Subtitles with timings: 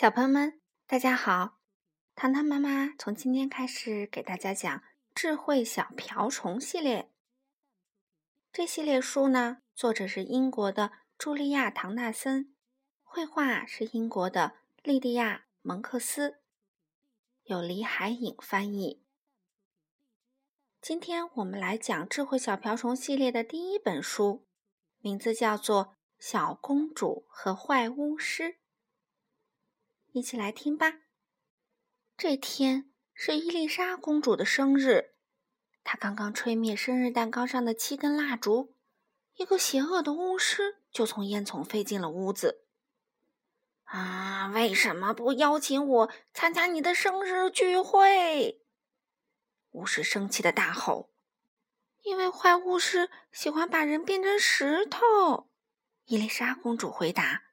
[0.00, 1.58] 小朋友们，大家好！
[2.14, 4.78] 糖糖妈妈从今天开始给大家讲
[5.12, 7.10] 《智慧小瓢虫》系列。
[8.52, 12.54] 这系列书呢，作者是英国的茱莉亚·唐纳森，
[13.02, 16.38] 绘画是英国的莉迪亚·蒙克斯，
[17.42, 19.02] 由李海颖翻译。
[20.80, 24.46] 今天我们来讲《智慧小瓢虫》系列的第一本书，
[25.00, 25.86] 名字叫做
[26.20, 28.44] 《小公主和坏巫师》。
[30.12, 31.00] 一起来听吧。
[32.16, 35.14] 这天是伊丽莎公主的生日，
[35.84, 38.74] 她刚刚吹灭生日蛋糕上的七根蜡烛，
[39.34, 42.64] 一个邪恶的巫师就从烟囱飞进了屋子。
[43.84, 44.48] 啊！
[44.54, 48.62] 为什么不邀请我参加你的生日聚会？
[49.70, 51.10] 巫师生气的大吼
[52.02, 55.50] ：“因为坏巫师喜欢把人变成石头。”
[56.04, 57.44] 伊丽莎公主回答：“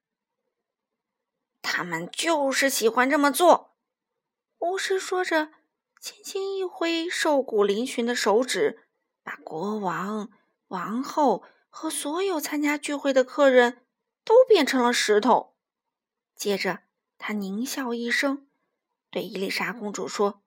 [1.65, 3.75] 他们就是喜欢这么做。”
[4.59, 5.51] 巫师说着，
[5.99, 8.87] 轻轻一挥瘦骨嶙峋的手指，
[9.23, 10.29] 把国王、
[10.67, 13.85] 王后和所有参加聚会的客人
[14.23, 15.55] 都变成了石头。
[16.35, 16.83] 接着，
[17.17, 18.47] 他狞笑一声，
[19.09, 20.43] 对伊丽莎公主说：“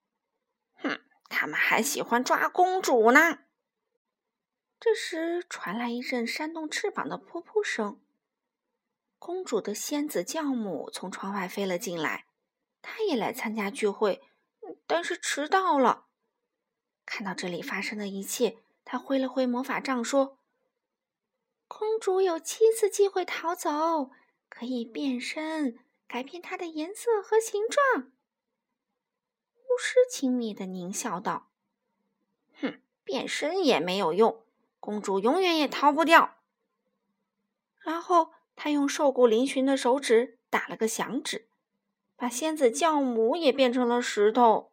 [0.81, 3.41] 哼。”他们还喜欢抓公主呢。
[4.81, 8.01] 这时传来一阵扇动翅膀的噗噗声。
[9.19, 12.27] 公主的仙子教母从窗外飞了进来，
[12.81, 14.23] 她也来参加聚会，
[14.87, 16.07] 但是迟到了。
[17.05, 20.39] 看到这里发生的一切，她挥了挥魔法杖说
[21.67, 24.11] ：“公主有七次机会逃走，
[24.49, 28.13] 可以变身，改变她的颜色和形状。”
[29.69, 31.51] 巫师轻蔑的狞笑道
[32.61, 34.45] ：“哼，变身也没有用，
[34.81, 36.37] 公主永远也逃不掉。”
[37.81, 41.49] 然后他用瘦骨嶙峋的手指打了个响指，
[42.17, 44.73] 把仙子教母也变成了石头。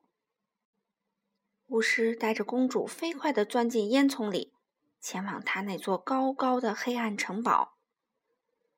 [1.68, 4.56] 巫师带着公主飞快地钻进烟囱里，
[5.00, 7.78] 前往他那座高高的黑暗城堡。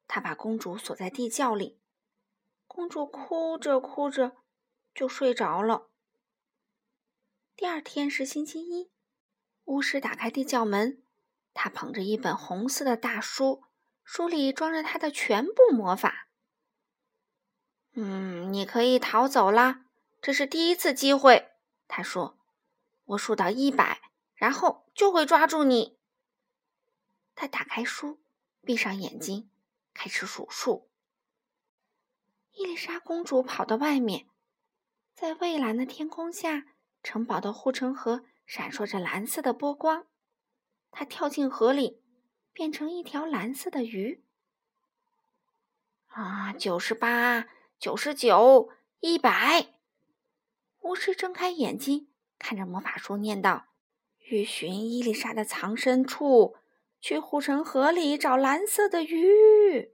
[0.09, 1.79] 他把公主锁在地窖里，
[2.67, 4.35] 公主哭着哭着
[4.93, 5.87] 就睡着了。
[7.55, 8.91] 第二天是星期一，
[9.63, 11.01] 巫师打开地窖门，
[11.53, 13.63] 他捧着一本红色的大书，
[14.09, 16.29] 书里装着他的全部魔法。
[17.91, 19.83] 嗯，你可以逃走啦，
[20.21, 21.51] 这是第一次机会。
[21.89, 22.39] 他说
[23.03, 23.99] ：“我数到一百，
[24.33, 25.97] 然后就会抓住你。”
[27.35, 28.21] 他打开书，
[28.61, 29.49] 闭上眼睛，
[29.93, 30.89] 开始数数。
[32.53, 34.29] 伊丽莎公主跑到外面，
[35.13, 36.63] 在蔚蓝的天空下。
[37.03, 40.07] 城堡的护城河闪烁着蓝色的波光，
[40.91, 42.01] 她跳进河里，
[42.57, 44.23] 变成一条蓝色的鱼。
[46.07, 49.75] 啊，九十八，九十九，一百！
[50.79, 52.09] 巫师睁开眼睛，
[52.39, 53.67] 看着魔法书，念道
[54.31, 56.55] ：“欲寻伊丽莎的藏身处，
[56.99, 59.93] 去护城河里找蓝色的鱼。”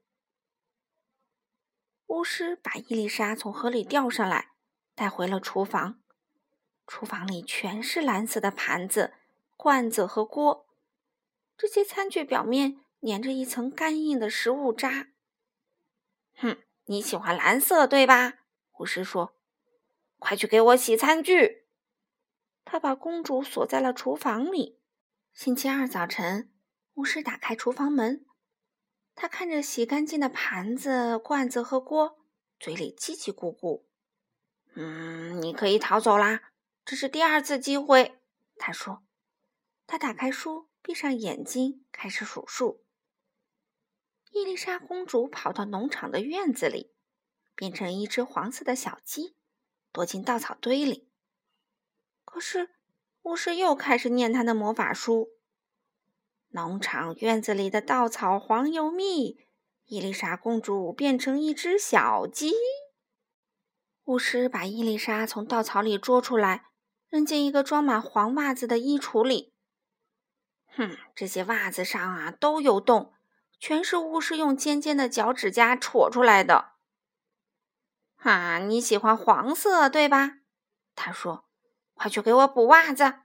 [2.08, 4.54] 巫师把伊丽莎从河里钓上来，
[4.96, 6.00] 带回了厨房。
[6.88, 9.16] 厨房里全是蓝色的盘子、
[9.58, 10.66] 罐子和锅，
[11.58, 15.10] 这些餐具表面粘着一层干硬的食物渣。
[16.36, 18.40] 哼，你喜欢蓝色对吧？
[18.80, 19.36] 巫师说
[20.18, 21.68] ：“快去给我洗餐具。”
[22.66, 24.80] 他把公主锁在了厨房里。
[25.32, 26.52] 星期二早晨，
[26.96, 28.26] 巫师打开厨房门，
[29.16, 32.20] 他看着洗干净的盘子、罐子和锅，
[32.60, 33.84] 嘴里叽叽咕咕
[34.76, 36.52] ：“嗯，你可以逃走啦。”
[36.86, 38.20] 这是第二次机会，
[38.58, 39.04] 他说。
[39.86, 42.84] 他打开书，闭上眼睛，开始数数。
[44.32, 46.94] 伊丽莎公主跑到农场的院子里，
[47.56, 49.38] 变成一只黄色的小鸡，
[49.94, 51.10] 躲进稻草堆里。
[52.26, 52.70] 可是，
[53.22, 55.30] 巫师又开始念他的魔法书。
[56.50, 59.38] 农场院子里的稻草黄又密，
[59.86, 62.52] 伊丽莎公主变成一只小鸡。
[64.04, 66.72] 巫师把伊丽莎从稻草里捉出来。
[67.10, 69.53] 扔进一个装满黄袜子的衣橱里。
[70.76, 73.14] 哼，这些袜子上啊都有洞，
[73.60, 76.74] 全是巫师用尖尖的脚趾甲戳出来的。
[78.18, 80.40] 啊，你喜欢黄色对吧？
[80.96, 81.50] 他说
[81.94, 83.22] ：“快去给我补袜子。”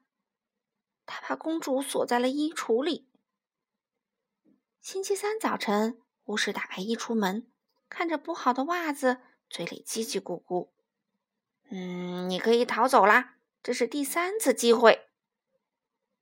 [1.07, 3.09] 他把公主锁在了衣橱里。
[4.81, 7.51] 星期三早晨，巫师打开衣橱门，
[7.89, 9.19] 看着补好的袜子，
[9.49, 10.71] 嘴里叽叽咕咕
[11.71, 15.09] ：“嗯，你可以逃走啦。”这是第三次机会。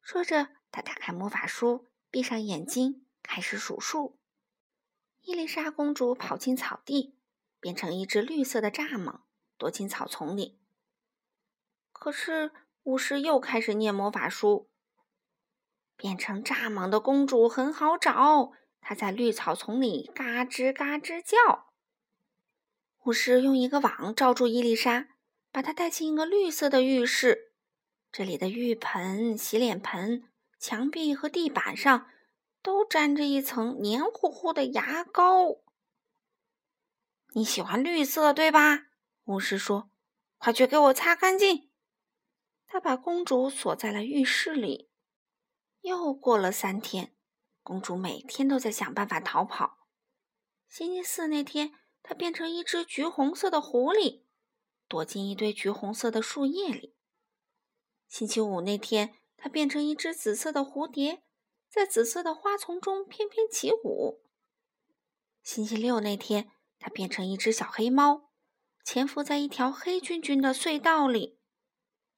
[0.01, 4.19] 说着，他打开魔法书，闭上眼睛，开始数数。
[5.23, 7.17] 伊丽莎公主跑进草地，
[7.59, 9.23] 变成一只绿色的蚱蜢，
[9.59, 10.61] 躲进草丛里。
[11.93, 12.53] 可是
[12.85, 14.71] 巫师又开始念魔法书。
[15.97, 18.53] 变成蚱蜢的公主很好找，
[18.83, 21.73] 她在绿草丛里嘎吱嘎吱叫。
[23.05, 25.09] 巫师用一个网罩住伊丽莎，
[25.51, 27.55] 把她带进一个绿色的浴室。
[28.13, 32.09] 这里的浴盆、洗脸盆、墙壁和地板上
[32.63, 35.63] 都沾着一层黏糊糊的牙膏。
[37.35, 38.87] 你喜欢绿色，对吧？
[39.25, 39.91] 巫师说
[40.39, 41.71] ：“快去给我擦干净。”
[42.67, 44.91] 他把公主锁在了浴室里。
[45.83, 47.15] 又过了三天，
[47.63, 49.87] 公主每天都在想办法逃跑。
[50.69, 51.73] 星期四那天，
[52.03, 54.23] 她变成一只橘红色的狐狸，
[54.89, 56.97] 躲进一堆橘红色的树叶里。
[58.09, 61.23] 星期五那天，它变成一只紫色的蝴蝶，
[61.69, 64.23] 在紫色的花丛中翩翩起舞。
[65.43, 68.31] 星期六那天，它变成一只小黑猫，
[68.85, 71.39] 潜伏在一条黑黢黢的隧道里。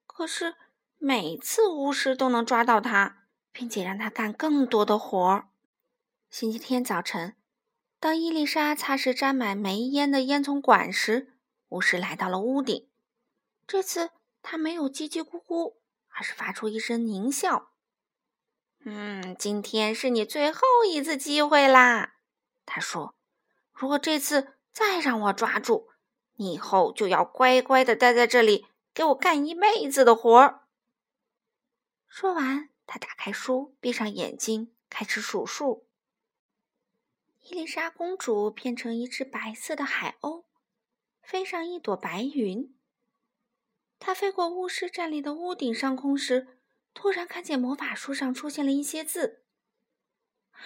[0.06, 0.54] 可是
[0.96, 5.48] 每次巫师都能抓到它，并且让它干更多的活儿。
[6.30, 7.36] 星期天早晨，
[8.00, 11.34] 当伊丽莎擦拭沾满煤烟的烟囱管时，
[11.68, 12.88] 巫师来到了屋顶。
[13.66, 14.10] 这次
[14.42, 15.77] 他没有叽叽咕咕，
[16.18, 17.70] 而是发出一声狞笑。
[18.84, 22.16] “嗯，今天是你最后一次机会啦。”
[22.66, 23.14] 他说。
[23.72, 25.90] 如果这次再让我抓住
[26.34, 30.66] 你，以后就要乖乖的待在这里，给我干一辈子的活儿。
[32.08, 35.86] 说完，他打开书，闭上眼睛，开始数数。
[37.44, 40.46] 伊丽莎公主变成一只白色的海鸥，
[41.22, 42.76] 飞上一朵白云。
[43.98, 46.58] 他飞过巫师站立的屋顶上空时，
[46.94, 49.44] 突然看见魔法书上出现了一些字。
[50.50, 50.62] 啊，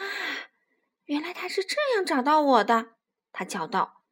[1.05, 2.97] 原来他是这样找到我的。
[3.33, 4.05] 他叫道：“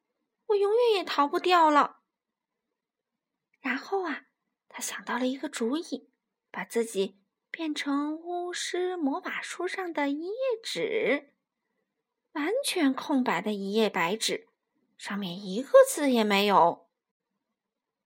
[0.49, 2.01] 我永远也逃不掉了。”
[3.61, 4.27] 然后啊，
[4.69, 6.11] 他想到了一个主意，
[6.51, 7.21] 把自己
[7.51, 11.35] 变成巫师魔法书上的一页纸，
[12.33, 14.49] 完全空白的一页白纸，
[14.97, 16.90] 上面一个字也没有。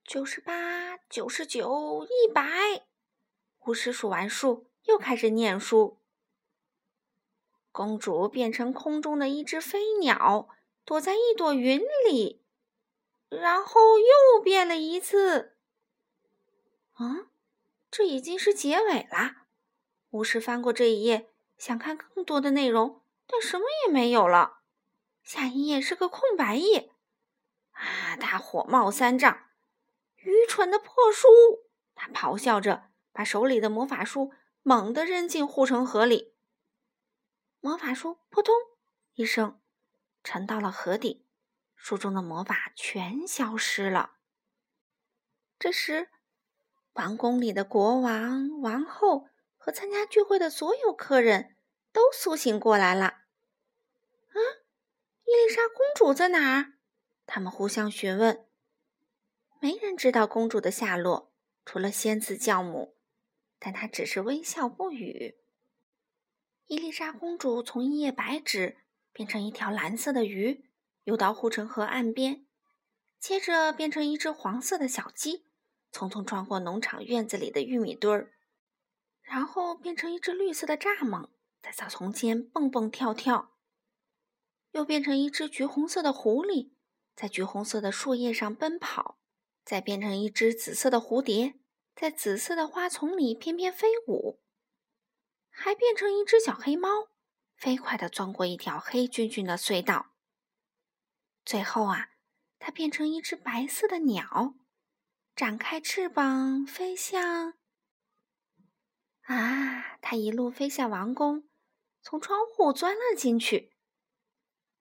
[0.05, 2.85] 九十八、九十九、一百，
[3.65, 5.97] 巫师数完数，又开始念书。
[7.71, 10.47] 公主变成空中的一只飞鸟。
[10.85, 12.43] 躲在一朵云里，
[13.27, 15.55] 然后又变了一次。
[16.93, 17.25] 啊，
[17.89, 19.47] 这已经是结尾了。
[20.11, 24.59] 巫师翻过这一页，想看更多的内容，但什么也没有了。
[25.23, 26.91] 下一页是个空白页。
[27.71, 28.15] 啊！
[28.15, 29.47] 他火冒三丈，
[30.25, 31.27] 愚蠢的破书！
[31.93, 34.33] 他咆哮着，把手里的魔法书
[34.63, 36.33] 猛地扔进护城河里。
[37.61, 38.53] 魔法书扑通
[39.13, 39.61] 一声。
[40.23, 41.27] 沉到了河底，
[41.75, 44.13] 书中的魔法全消失了。
[45.59, 46.09] 这时，
[46.93, 51.55] 王宫里的国王、王后和参加聚会的所有客人
[51.91, 53.05] 都苏醒过来了。
[53.05, 54.37] 啊，
[55.25, 56.73] 伊丽莎公主在哪儿？
[57.27, 58.47] 他们互相询问。
[59.59, 61.31] 没人知道公主的下落，
[61.65, 62.95] 除了仙子教母，
[63.59, 65.35] 但她只是微笑不语。
[66.67, 68.77] 伊丽莎公主从一页白纸。
[69.15, 70.65] 变成一条蓝色的鱼，
[71.05, 72.45] 游到护城河岸边，
[73.17, 75.45] 接着变成一只黄色的小鸡，
[75.93, 78.33] 匆匆穿过农场院子里的玉米堆儿，
[79.21, 81.29] 然后变成一只绿色的蚱蜢，
[81.63, 83.53] 在草丛间蹦蹦跳跳，
[84.71, 86.71] 又变成一只橘红色的狐狸，
[87.15, 89.17] 在橘红色的树叶上奔跑，
[89.65, 91.55] 再变成一只紫色的蝴蝶，
[91.95, 94.39] 在紫色的花丛里翩翩飞舞，
[95.49, 97.09] 还变成一只小黑猫。
[97.55, 100.13] 飞快地钻过一条黑黢黢的隧道，
[101.43, 102.09] 最后啊，
[102.59, 104.55] 它变成一只白色的鸟，
[105.35, 107.53] 展开翅膀飞向……
[109.21, 111.49] 啊，它一路飞向王宫，
[112.01, 113.73] 从窗户钻了进去。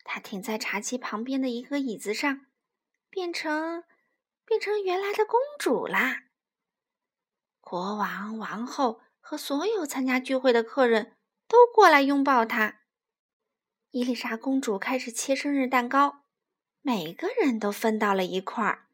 [0.03, 2.47] 它停在茶几旁边的一个椅子上，
[3.09, 3.85] 变成
[4.45, 6.25] 变成原来的公主啦。
[7.61, 11.17] 国王、王后和所有参加聚会的客人。
[11.47, 12.81] 都过来拥抱她。
[13.91, 16.25] 伊丽莎公主开始切生日蛋糕，
[16.81, 18.89] 每个人都分到了一块儿。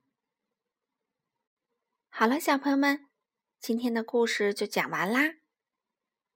[2.09, 3.09] 好了，小朋友们，
[3.59, 5.37] 今天的故事就讲完啦。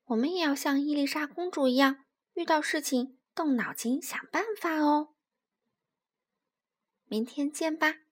[0.04, 2.04] 我们也要像伊丽莎公主一样，
[2.34, 5.14] 遇到事情动脑筋想办法哦。
[7.06, 8.03] 明天见吧。